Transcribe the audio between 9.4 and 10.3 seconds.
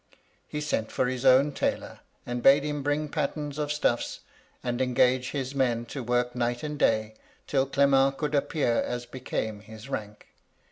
his rank.